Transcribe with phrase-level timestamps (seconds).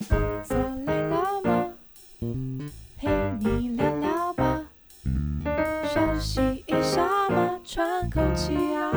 [0.00, 1.70] 坐累了吗？
[2.98, 3.08] 陪
[3.40, 4.60] 你聊聊吧，
[5.92, 8.90] 休息一下嘛，喘口气啊。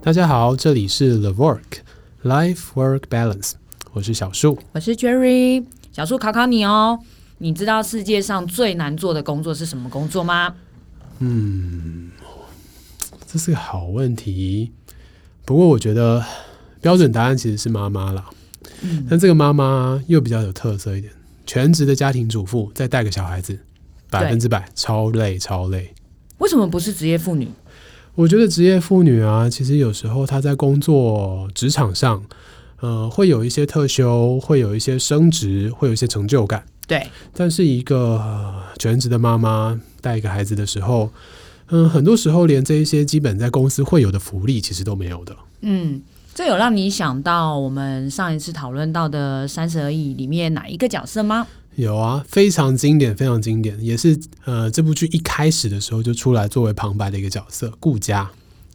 [0.00, 1.80] 大家好，这里是 The Work
[2.24, 3.52] Life Work Balance，
[3.92, 5.64] 我是小树，我是 Jerry。
[5.92, 6.98] 小树考考你哦，
[7.38, 10.54] 你知道世界上最难做的工作是什么工作吗？
[11.18, 12.10] 嗯，
[13.26, 14.72] 这是个好问题。
[15.44, 16.24] 不过我觉得
[16.88, 18.24] 标准答案其实是妈妈啦。
[18.80, 21.12] 嗯，但这个妈妈又比较有特色一点，
[21.44, 23.58] 全职的家庭主妇再带个小孩子，
[24.08, 25.92] 百分之百超累超累。
[26.38, 27.46] 为什么不是职业妇女？
[28.14, 32.24] 我觉得职业妇女啊，其实有时候她在工作职场上，
[32.80, 36.64] 呃，会有一些特休，会有一些升职，会有一些成就感。
[36.86, 41.12] 对，但是一个、呃、全职的妈妈带一个孩子的时候，
[41.66, 45.36] 嗯、呃，很多时候连这一些基本在公司会有的福利其实都没有的。
[45.60, 46.00] 嗯，
[46.38, 51.44] 这有让你想到我们上一次讨论到的《三十而已》里面哪一个角色吗？
[51.74, 58.30] 有啊，非常经典，非常经典，也是呃这部剧一开始的时候就出来作为旁白的一个角色——顾佳。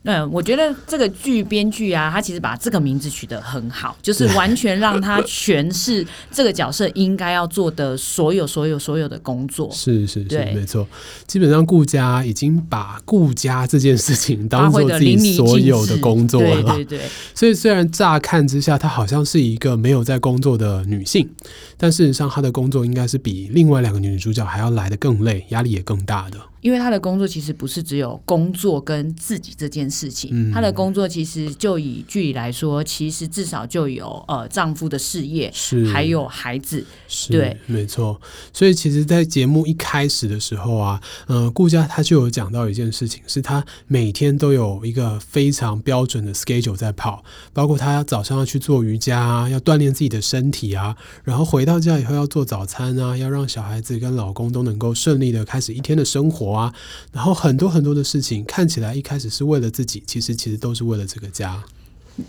[0.06, 9.72] 嗯，我觉得这个剧编剧啊，他其实把这个名字取得很好，就是完全让他诠释这个角色应该要做的所有、所有、所有的工作。
[9.74, 10.86] 是是是，没错。
[11.26, 16.76] 基本上顾家已经把顾家这件事情当做自己所有的工作了。
[16.76, 17.02] 对对对。
[17.34, 21.30] 所以虽然乍看之下，她好像是一个没有在工作的女性，
[21.78, 26.38] 但事实上她的工作应该是比另外两个女主角还要来的更累，压力也更大的。
[26.64, 38.20] 因为她的工作其实不是只有工作跟自己这件事情，她、嗯、的工作其实就以距离来说，其实至少就有呃丈夫的事业，是还有孩子，是对，没错。
[38.54, 56.53] 所以其实，在节目一开始的时候啊，呃，顾佳她就有讲到一件事情，是她每天都有一个非常标准的 schedule 在跑，包括她早上要去做瑜伽啊，要锻炼自己的身体啊，然后回到家以后要做早餐啊，要让小孩子跟老公都能够顺利的开始一天的生活。
[56.54, 56.74] 啊，
[57.12, 61.62] 然后很多很多的事情看起来一开始是为了自己，其实其实都是为了这个家。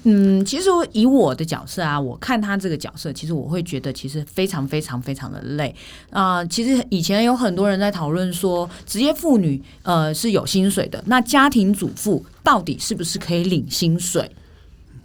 [0.05, 5.75] 嗯，其实以我的角色啊，我看他这个角色，其实我会觉得其实非常非常非常的累
[6.09, 14.31] 啊，其实以前有很多人在讨论说，职业妇女呃是有薪水的，那家庭主妇到底是不是可以领薪水？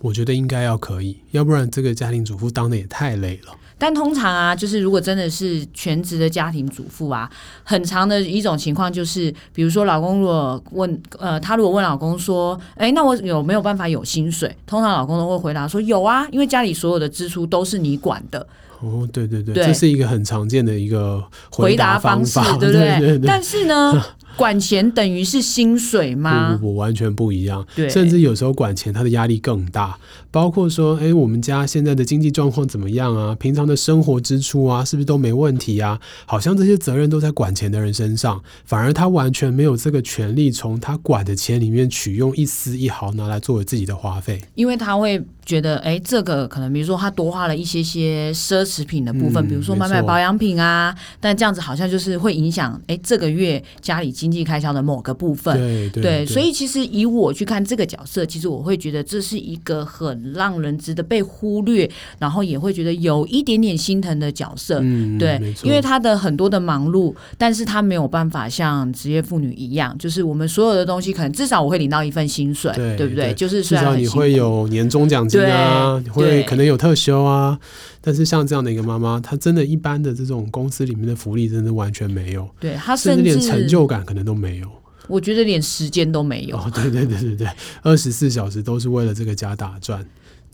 [0.01, 3.53] 我觉得应该要可以，要不然这个家庭主妇当的也太累了。
[3.81, 7.29] 但通常啊，就是如果真的是全职的家庭主妇啊，
[7.63, 14.53] 很长的一种情况就是，比如说老公如果问，呃，他如果问老公说，哎，那我有没有办法有薪水？
[14.65, 18.45] 通常老公都会回答说有啊，因为家里所有的支出都是你管的。
[18.81, 22.99] 哦，对对对，对这是一个很常见的一个回答方式，对不对？
[22.99, 23.93] 对对对，但是呢。
[24.39, 26.53] 管钱等于是薪水吗？
[26.53, 27.65] 不不不，完全不一样。
[27.75, 29.97] 对，甚至有时候管钱，他的压力更大。
[30.31, 33.35] 包括说，哎，我们家现在的经济状况怎么样啊？
[33.35, 35.99] 平常的生活支出啊，是不是都没问题啊？
[36.25, 64.79] 好像这些责任都在管钱的人身上，反而他完全没有这个权利从他管的钱里面取用一丝一毫拿来作为自己的花费，因为他会觉得，哎，这个可能比如说他多花了一些些奢侈品的部分，嗯、比如说买买保养品啊，但这样子好像就是会影响，哎，这个月家里经经济开销的某个部分，对对，对，所以其实以我去看这个角色，其实我会觉得这是一个很让人值得被忽略，然后也会觉得有一点点心疼的角色。
[64.81, 73.33] 嗯，对，因为他的很多的忙碌，但是他没有办法像职业妇女一样，就是我们所有的东西，可能至少我会领到一份薪水，对，对不对？
[73.33, 77.59] 就是至少你会有年终奖金啊，会可能有特休啊。
[78.01, 82.47] 但是像这样的一个妈妈，她真的一般的这种公司里面的福利，真的完全没有。
[82.57, 84.71] 对，她甚至连成就感可能都没有。
[85.07, 86.57] 我觉得连时间都没有。
[86.57, 87.47] 哦，对对对对对，
[87.81, 90.05] 二十四小时都是为了这个家打转。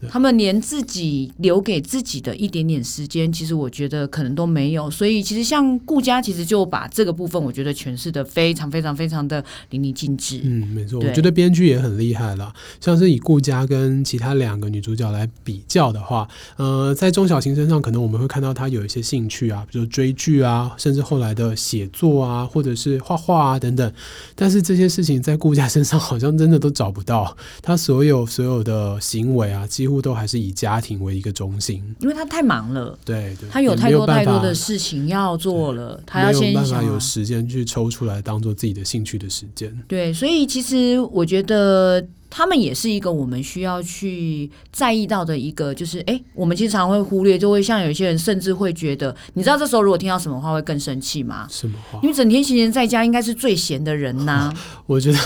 [0.09, 4.89] 他们连自己留给自己的一点点时间，其实我觉得可能都没有。
[4.91, 10.41] 所以其实像顾家，其实就把这个部分，我觉得诠释的非常非常非常的淋漓尽致。
[10.43, 12.53] 嗯，没错，我觉得编剧也很厉害了。
[12.79, 16.27] 像是以顾家跟其他两个女主角来比较的话，
[16.57, 23.91] 呃，在钟小琴身上，可能我们会看到她有一些兴趣啊，比如追剧啊，甚至后来的写作啊，或者是画画啊等等。
[24.35, 27.35] 但是这些事情在顾家身上好像真的都找不到。
[27.61, 39.75] 她所有所有的行为啊，几乎都还是以家庭为一个中心，因为他太忙了，对对，他有太多太多的事情要做了，他要先想有时间去抽出来当做自己的兴趣的时间。
[39.87, 42.05] 对，所以其实我觉得。
[42.29, 51.47] 他们也是一个我们需要去在意到的一个，就是哎，我们经常会忽略，就会像有些人甚至会觉得，你知道这时候如果听到什么话会更生气吗？
[51.49, 51.99] 什么话？
[52.03, 54.53] 因为整天闲闲在家，应该是最闲的人呐、啊。
[54.85, 55.17] 我觉得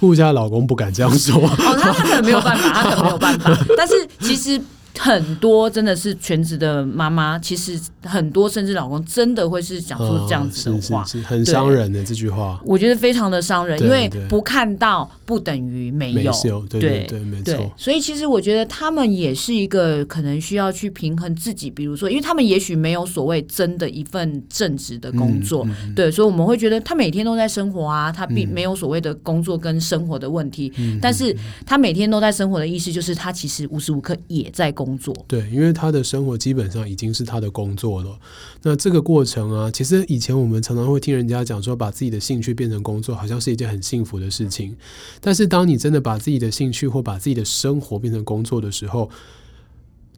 [0.00, 1.36] 顾家老公不敢这样说。
[1.36, 3.56] 哦，他他可能没有办法，他可能没有办法。
[3.76, 4.60] 但是其实
[4.98, 12.60] 很多真的是全职的妈妈，其实很多甚至老公真的会是讲出这样子的话，哦、是是是很伤人的这句话。
[12.64, 17.70] 我觉得非常的伤人，因为不看到不等于没有，没有对对对，对，没错。
[17.76, 31.34] 所以其实我觉得他们也是一个可能需要去平衡自己，比如说，因为他们也许没有所谓真的一份正职的工作，嗯嗯、对，所以我们会觉得他每天都在生活啊，他并没有所谓的工作跟生活的问题，嗯、但是
[31.64, 38.16] 他每天都在生活的意思就是他其实无时无刻也在工作，对，因为他的生活基本上已经是他的工作了。
[38.62, 44.76] 那这个过程啊，其实以前我们常常会听人家讲说，把自己的兴趣变成工作，好像是一件很幸福的事情。
[45.20, 49.10] 但是当你真的把自己的兴趣或把自己的生活变成工作的时候，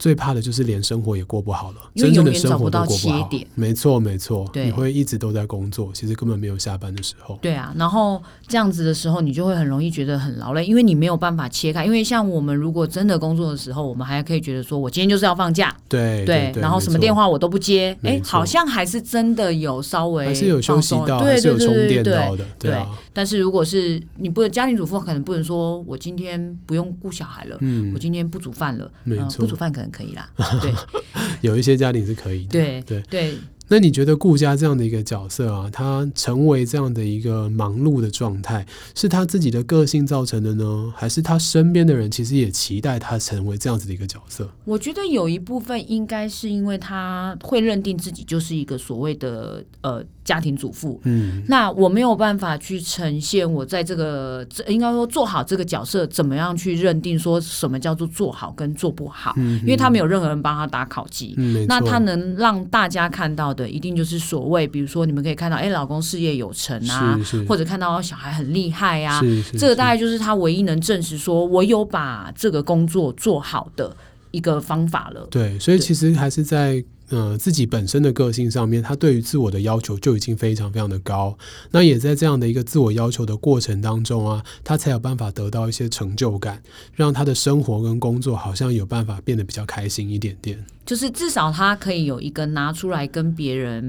[0.01, 3.31] 最怕的就是连生活也过不好了，真正的生活都过不好。
[3.55, 7.39] 没错，没错，你会一直都在工作，其实根本没有下班的时候。
[7.43, 11.85] 对啊，然后这样子的时候，你就会很容易觉得很劳累，因为你没有办法切开。
[11.85, 22.89] 因为像我们如果真的工作的时候，我们还可以觉得说，我今天就是要放假，对对，然后什么电话我都不接，哎，好像还是真的有稍微还是有休息到，还是有充电到的，对啊。
[23.13, 30.31] 但是如果是你不能家庭主妇，可能不能说我今天不用顾小孩了，嗯，我今天不煮饭了，没错，不煮饭可能可以啦，
[30.63, 30.73] 对，
[31.41, 33.35] 有一些家庭是可以的，对对对。
[33.71, 44.51] 那你觉得顾家这样的一个角色啊，他成为这样的一个忙碌的状态，是他自己的个性造成的呢，还是他身边的人其实也期待他成为这样子的一个角色？
[44.65, 50.05] 我觉得有一部分应该是因为他会认定自己就是一个所谓的呃。
[50.23, 59.35] 家庭主妇，嗯，那我没有办法去呈现我在这个应该说做好这个角色，怎么样去认定说什么叫做做好跟做不好？
[59.39, 67.19] 嗯，因为他没有任何人帮他打考绩，嗯，那他能让大家看到的，一定就是所谓，比如说你们可以看到，哎，老公事业有成啊，
[67.49, 69.21] 或者看到小孩很厉害啊，
[69.59, 73.97] 这个大概就是他唯一能证实说我有把这个工作做好的
[74.31, 75.27] 一个方法了。
[75.31, 76.85] 对，所以其实还是在。
[77.11, 81.37] 呃，自己本身的个性上面，他对于自我的要求就已经非常非常的高。
[81.73, 86.63] 那也在这样的一个自我要求的过程当中啊，他才有办法得到一些成就感，
[86.95, 90.65] 让他的生活跟工作好像有办法变得比较开心一点点。
[90.87, 93.85] 就是至少他可以有一个拿出来跟别人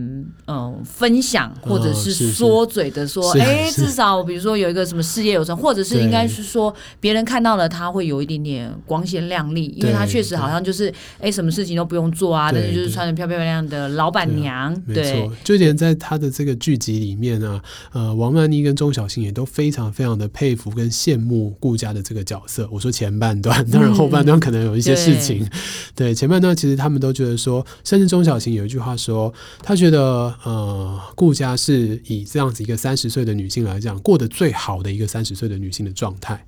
[0.45, 14.80] 嗯、呃、分享，或者是说嘴的说，哎、哦，至少比如说有一个什么事业有成，或者是应该是说别人看到了他会有一点点光鲜亮丽，因为他确实好像就是哎什么事情都不用做啊，但是就是穿着漂漂亮亮的老板娘。
[14.84, 17.60] 对，对没错，就连在他的这个剧集里面呢、
[17.92, 22.69] 啊，呃，王曼妮跟钟小新也都非常非常的佩服跟羡慕顾家的这个角色。
[22.72, 25.50] 我说前半段，当然后半段可能有一些事情，嗯、
[25.96, 26.92] 对，对前半段其实他。
[26.92, 36.46] 们都觉得说，甚至钟晓芹有一句话说，他觉得呃，顾家是以这样子一个三十岁的女性来讲，过得最好的一个三十岁的女性的状态。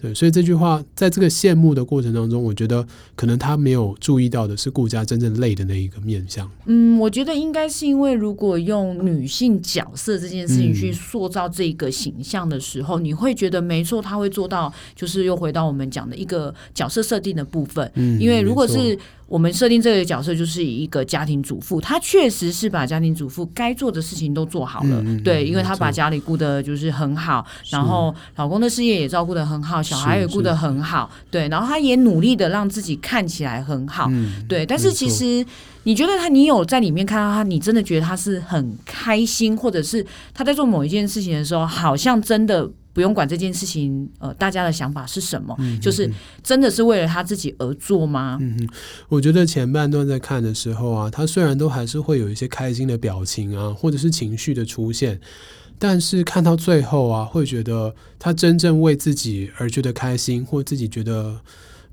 [0.00, 6.50] 对，所以这句话在这个羡慕的过程当中，我觉得可能他没有注意到的是顾家真正累的那一个面相。
[6.66, 17.90] 嗯，我觉得应该是因为如果用女性角色这件事情去塑造这个形象的时候，嗯、你会觉得没错，他会做到，就是又回到我们讲的一个角色设定的部分。
[17.94, 18.98] 嗯，因为如果是。
[19.26, 35.44] 我们设定这个角色就是一个家庭主妇，她确实是把家庭主妇该做的事情都做好了，嗯、对，因为她把家里顾得就是很好，然后老公的事业也照顾得很好，小孩也顾得很好，对，然后她也努力的让自己看起来很好，嗯、对，但是其实
[35.84, 42.70] 你觉得她，你有在里面看到她，你真的觉得她是很开心，或者是她在做某一件事情的时候，好像真的。
[42.94, 45.54] 不用管这件事情，呃，大家的想法是什么？
[45.58, 46.08] 嗯、就是
[46.42, 48.38] 真的是为了他自己而做吗？
[48.40, 48.68] 嗯，
[49.08, 55.20] 我觉得前半段在看的时候啊，他虽然都还是会有一些开心的表情啊，或者是情绪的出现，
[55.76, 61.40] 但是看到最后啊，会觉得他真正为自己而觉得开心，或自己觉得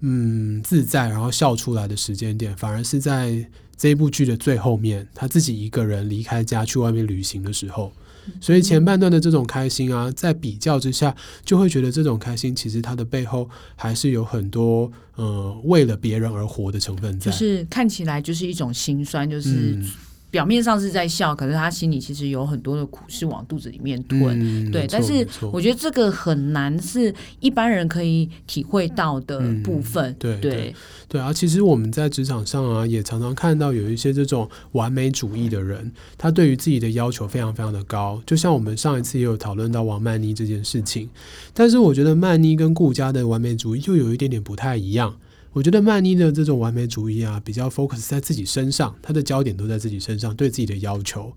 [0.01, 7.91] 嗯自在，然后笑出来的时间点，反而是在这一部剧的最后面，他自己一个人离开家去外面旅行的时候。
[8.39, 17.31] 所以前半段的这种开心啊，在比较之下，就会觉得这种开心其实它的背后还是有很多呃为了别人而活的成分在。
[17.31, 19.75] 就是看起来就是一种心酸，就是。
[19.75, 19.89] 嗯
[20.31, 24.39] 表面上是在笑，可是他心里其实有很多的苦是往肚子里面吞。
[24.39, 30.09] 嗯、对，但是我觉得这个很难是一般人可以体会到的部分。
[30.11, 30.75] 嗯、对对对，
[31.09, 31.33] 对啊！
[31.33, 38.21] 其实我们在职场上啊，也常常看到有一些这种完美主义的人，他对于自己的要求非常非常的高。
[38.25, 41.09] 就像我们上一次也有讨论到王曼妮这件事情，
[41.53, 45.13] 但是我觉得曼妮跟顾家的完美主义就有一点点不太一样。
[45.53, 51.31] 我觉得曼妮的这种完美主义啊，比较 focus 在自己身上，她的焦点都在自己身上，对自己的要求。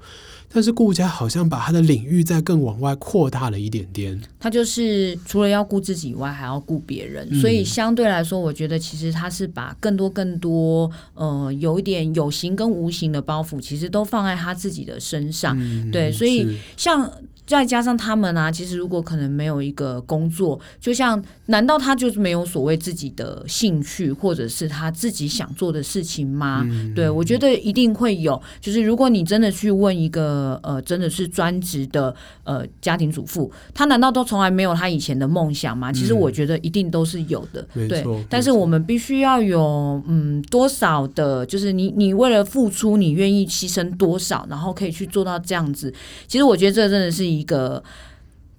[0.52, 4.20] 但是顾家好像把他的领域再更往外扩大了一点点。
[4.38, 15.56] 他就是除了要顾自己以外，还要顾别人，嗯，所以相对来说，我觉得其实他是把更多更多呃有一点有形跟无形的包袱，其实都放在他自己的身上。
[15.58, 17.10] 嗯，对，所以像。
[17.46, 26.66] 再加上他们啊，其实如果可能没有一个工作，就像难道他就是没有所谓自己的兴趣，或者是他自己想做的事情吗？
[26.66, 28.40] 嗯、对，我觉得一定会有。
[28.62, 35.92] 就是如果你真的去问一个呃，真的是专职的呃家庭主妇，他难道都从来没有他以前的梦想吗？
[35.92, 37.66] 其实我觉得一定都是有的。
[37.74, 45.92] 嗯、对，但是我们必须要有嗯多少的，就是你你为了付出，你愿意牺牲多少，然后可以去做到这样子。
[46.26, 47.33] 其实我觉得这真的是。
[47.34, 47.82] 一个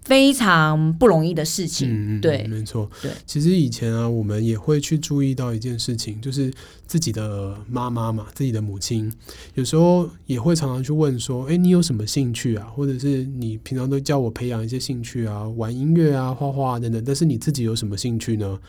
[0.03, 3.12] 非常不容易的事情，嗯、对，没错，对。
[3.25, 6.53] 其实以前啊，我们也会去注意到一件事情，就是
[6.86, 9.12] 自己的妈妈嘛，自己的母亲，
[9.55, 12.67] 有时候也会常常去问说：“哎，你有什么兴趣啊？
[12.67, 18.60] 或者是你平常都叫我培养一些兴趣啊，玩音乐啊，画画啊等等，但是你自己有什么兴趣呢？”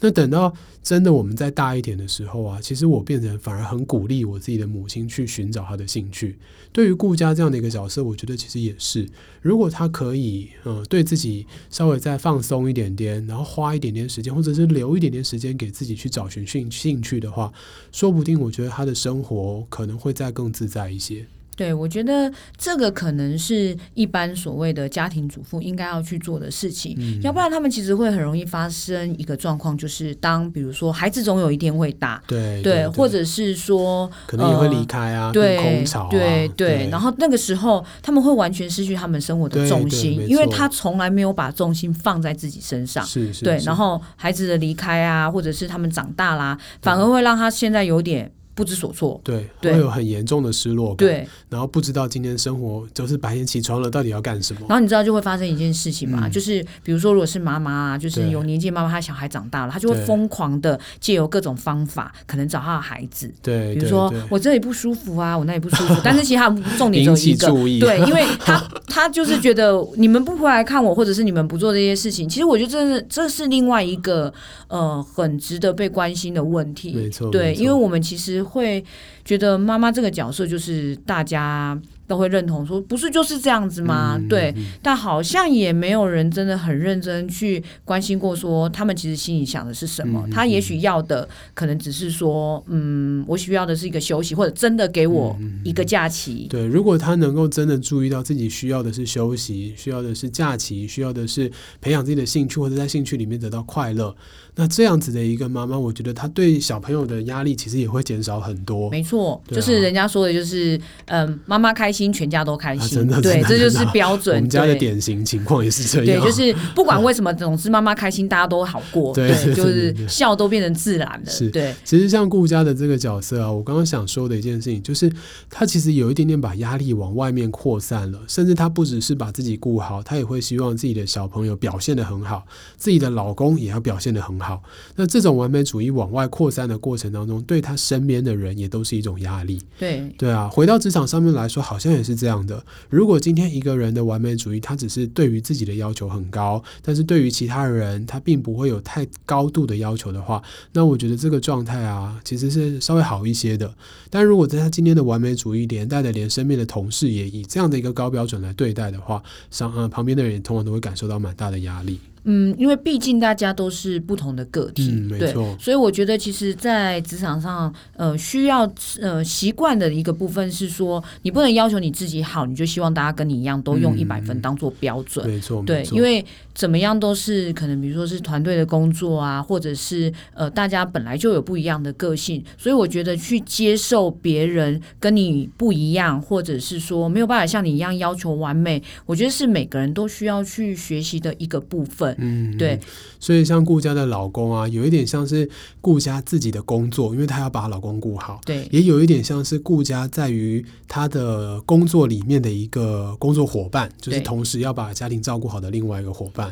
[0.00, 6.36] 那等到真的我们再大一点的时候啊，其实我变成反而很鼓励我自己的母亲去寻找她的兴趣。
[6.72, 9.08] 对于顾家这样的一个角色，我觉得其实也是，
[9.40, 17.52] 如果他可以，嗯，对自己稍微再放松一点点，然后花一点点时间，或者是留一点点时间给自己去找寻兴兴趣的话，
[17.92, 21.24] 说不定我觉得他的生活可能会再更自在一些。
[21.56, 48.32] 对，我觉得这个可能是一般所谓的家庭主妇应该要去做的事情，嗯，要不然他们其实会很容易发生一个状况，就是当比如说孩子总有一天会大，对对，对，或者是说可能也会离开啊，对，空巢啊，对对，对，然后那个时候他们会完全失去他们生活的重心，因为他从来没有把重心放在自己身上，是是，对，然后孩子的离开啊，或者是他们长大啦，反而会让他现在有点。
[48.54, 54.60] 不知所措，对，会有很严重的失落感，对，然后不知道今天生活就是白天起床了，到底要干什么？
[54.68, 67.48] 然后你知道就会发生一件事情嘛，嗯、就是比如说，如果是妈妈啊，就是有年纪妈妈，她小孩长大了，她就会疯狂的借由各种方法，可能找她的孩子，对，比如说我这里不舒服啊，我那里不舒服，但是其实他 重点只有一个，
[67.80, 74.32] 对，因为他他就是觉得你们不回来看我，或者是你们不做这些事情，其实我觉得这是这是另外一个
[74.68, 78.43] 呃很值得被关心的问题，没错，对，因为我们其实。
[78.44, 78.84] 会
[79.24, 84.16] 觉得妈妈这个角色就是大家都会认同说，不是就是这样子吗？
[84.18, 90.22] 嗯、对、嗯，但好像也没有人真的很认真去关心过，说他们其实心里想的是什么。
[90.26, 96.46] 嗯、他也许要的可能只是说，嗯，我需要的是一个休息，或者真的给我一个假期。
[96.46, 104.14] 嗯、对，如果他能够真的注意到自己需要的是休息，需要的是假期，需要的是培养自己的兴趣，或者在兴趣里面得到快乐。
[104.56, 108.88] 那这样子的一个妈妈，我觉得她对小朋友的压力其实也会减少很多。
[108.90, 112.98] 没错，就是人家说的，就是嗯，妈妈开心，全家都开心。
[112.98, 114.36] 啊、真的，对，这就是标准。
[114.36, 116.20] 我们家的典型情况也是这样。
[116.20, 119.14] 对，就是不管为什么，总之妈妈开心，大家都好过。
[119.14, 121.30] 对，对就是笑都变成自然的。
[121.30, 121.74] 是，对。
[121.82, 125.12] 其实像顾家的这个角色啊，我刚刚想说的一件事情，就是
[125.50, 132.46] 他其实有一点点把压力往外面扩散了，甚至他不只是把自己顾好，他也会希望自己的小朋友表现的很好，
[132.76, 134.44] 自己的老公也要表现的很好。
[134.44, 134.62] 好，
[134.94, 139.58] 那这种完美主义往外扩散的过程当中，对他身边的人也都是一种压力。
[139.78, 142.64] 对对啊，回到职场上面来说，好像也是这样的。
[142.88, 153.74] 如果今天一个人的完美主义，他只是对于自己的要求很高，但是对于其他人他并不会有太高度的要求的话，那我觉得这个状态啊，其实是稍微好一些的。
[154.10, 161.98] 但如果在他今天的完美主义连带的连身边的同事也以这样的一个高标准来对待的话，上呃旁边的人也通常都会感受到蛮大的压力。
[162.24, 176.24] 嗯，因为毕竟大家都是不同的个体，嗯、对，所以我觉得其实，在职场上，呃，需要呃习惯的一个部分是说，你不能要求你自己好，你就希望大家跟你一样都用一百分当做标准，嗯、没错，对，因为
[176.54, 192.14] 怎么样都是可能，比如说是团队的工作啊，或者是呃，大家本来就有不一样的个性，所以我觉得去接受别人跟你不一样，或者是说没有办法像你一样要求完美，我觉得是每个人都需要去学习的一个部分。
[192.18, 192.78] 嗯，对，
[193.18, 195.48] 所以像顾家的老公啊，有一点像是
[195.80, 198.40] 顾家自己的工作，因为他要把老公顾好。
[198.44, 206.43] 对，也有一点像是顾家在于他的工作里面的一个工作伙伴，就是同时要把家庭照顾好的另外一个伙伴。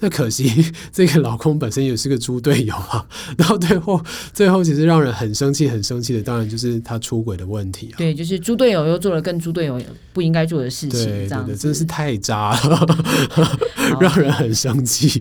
[0.00, 3.04] 那可惜，这个老公本身也是个猪队友啊。
[3.36, 4.00] 然后最后，
[4.32, 7.98] 最后其实让人很生气、很生气的，当然就是他出轨的问题啊。
[7.98, 9.80] 对，就是猪队友又做了更猪队友
[10.12, 12.86] 不应该做的事情，对，这样对，对，真的是太渣了，
[14.00, 15.20] 让人很生气。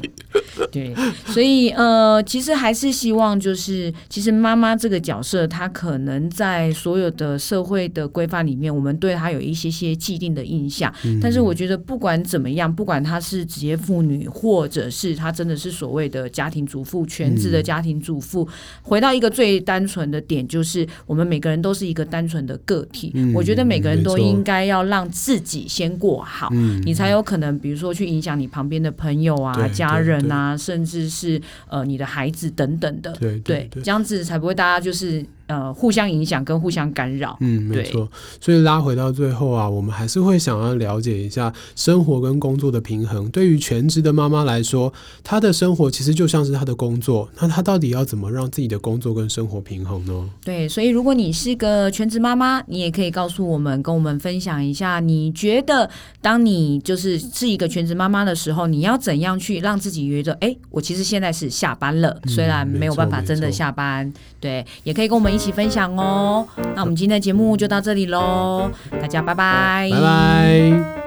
[0.71, 0.93] 对，
[1.27, 10.93] 所以呃，其实还是希望就是，其实妈妈这个角色，她可能在所有的社会的规范里面，我们对她有一些些既定的印象。
[11.05, 23.12] 嗯、但是我觉得不管怎么样，不管她是职业妇女，或者是她真的是所谓的家庭主妇，全职的家庭主妇，嗯、回到一个最单纯的点，就是我们每个人都是一个单纯的个体。
[23.15, 30.56] 嗯、我觉得每个人都应该要让自己先过好，嗯、你才有可能，比如说去影响你旁边的朋友啊、家人啊。
[30.57, 35.25] 甚至是呃你的孩子等等的，对对，对，这样子才不会大家就是。
[35.47, 38.07] 呃，互相影响跟互相干扰，嗯，没错。
[38.41, 43.29] 所以拉回到最后啊，我们还是会想要了解一下生活跟工作的平衡。
[43.29, 44.91] 对于全职的妈妈来说，
[45.23, 47.29] 她的生活其实就像是她的工作。
[47.39, 50.29] 那她到底要怎么让自己的工作跟生活平衡呢？
[50.43, 55.89] 对，所以如果你是个全职妈妈，你也可以告诉我们，跟我们分享一下，你觉得
[56.21, 64.05] 当你就是是一个全职妈妈的时候，你要怎样去让自己觉得，哎，我其实现在是下班了，虽然没有办法真的下班。
[64.05, 65.37] 嗯，对，也可以跟我们。
[65.38, 71.06] 一起分享哦，那我们今天的节目就到这里喽，大家拜拜，拜拜。